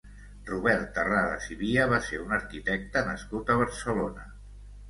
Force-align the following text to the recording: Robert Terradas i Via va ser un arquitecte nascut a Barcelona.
Robert 0.45 0.87
Terradas 0.95 1.49
i 1.55 1.59
Via 1.59 1.85
va 1.93 2.01
ser 2.07 2.21
un 2.23 2.35
arquitecte 2.39 3.07
nascut 3.11 3.53
a 3.53 3.59
Barcelona. 3.63 4.27